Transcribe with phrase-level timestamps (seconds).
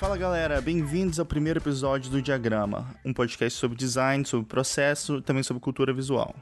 [0.00, 5.20] Fala galera, bem-vindos ao primeiro episódio do Diagrama, um podcast sobre design, sobre processo e
[5.20, 6.34] também sobre cultura visual.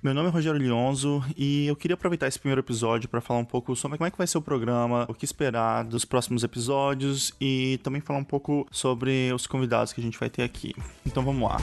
[0.00, 3.44] Meu nome é Rogério Lionzo e eu queria aproveitar esse primeiro episódio para falar um
[3.44, 7.34] pouco sobre como é que vai ser o programa, o que esperar dos próximos episódios
[7.40, 10.72] e também falar um pouco sobre os convidados que a gente vai ter aqui.
[11.04, 11.56] Então vamos lá.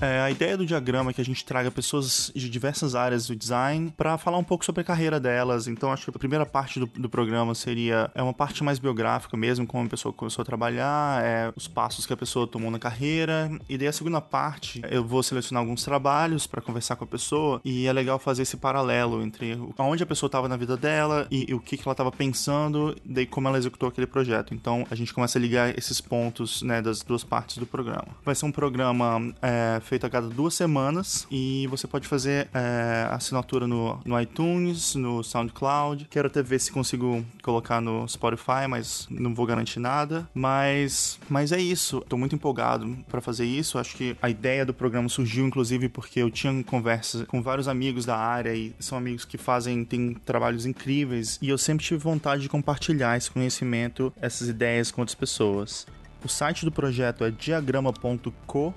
[0.00, 3.34] É, a ideia do diagrama é que a gente traga pessoas de diversas áreas do
[3.34, 5.66] design para falar um pouco sobre a carreira delas.
[5.66, 9.36] Então, acho que a primeira parte do, do, programa seria é uma parte mais biográfica
[9.36, 12.78] mesmo, como a pessoa começou a trabalhar, é, os passos que a pessoa tomou na
[12.78, 13.50] carreira.
[13.68, 17.60] E daí a segunda parte, eu vou selecionar alguns trabalhos para conversar com a pessoa
[17.64, 21.50] e é legal fazer esse paralelo entre onde a pessoa estava na vida dela e,
[21.50, 24.54] e o que, que ela estava pensando, daí como ela executou aquele projeto.
[24.54, 28.08] Então, a gente começa a ligar esses pontos né, das duas partes do programa.
[28.24, 33.08] Vai ser um programa é, feito a cada duas semanas e você pode fazer é,
[33.10, 36.06] assinatura no, no iTunes, no SoundCloud.
[36.10, 40.28] Quero até ver se consigo colocar no Spotify, mas não vou garantir nada.
[40.34, 42.02] Mas, mas é isso.
[42.08, 43.78] Tô muito empolgado para fazer isso.
[43.78, 48.04] Acho que a ideia do programa surgiu inclusive porque eu tinha conversas com vários amigos
[48.04, 52.42] da área e são amigos que fazem têm trabalhos incríveis e eu sempre tive vontade
[52.42, 55.86] de compartilhar esse conhecimento, essas ideias com outras pessoas.
[56.24, 58.74] O site do projeto é diagrama.co.co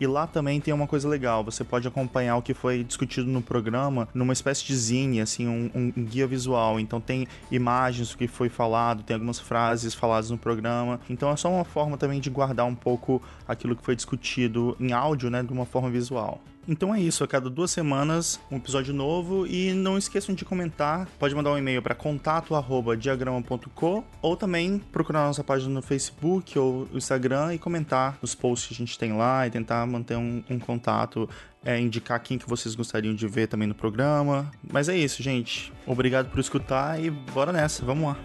[0.00, 1.44] e lá também tem uma coisa legal.
[1.44, 5.70] Você pode acompanhar o que foi discutido no programa numa espécie de zine, assim, um,
[5.74, 6.80] um guia visual.
[6.80, 10.98] Então tem imagens do que foi falado, tem algumas frases faladas no programa.
[11.10, 14.92] Então é só uma forma também de guardar um pouco aquilo que foi discutido em
[14.92, 16.40] áudio, né, de uma forma visual.
[16.68, 21.08] Então é isso, a cada duas semanas um episódio novo e não esqueçam de comentar.
[21.18, 27.54] Pode mandar um e-mail para contato@diagrama.co ou também procurar nossa página no Facebook ou Instagram
[27.54, 31.26] e comentar os posts que a gente tem lá e tentar manter um, um contato,
[31.64, 34.52] é, indicar quem que vocês gostariam de ver também no programa.
[34.70, 35.72] Mas é isso, gente.
[35.86, 38.18] Obrigado por escutar e bora nessa, vamos lá.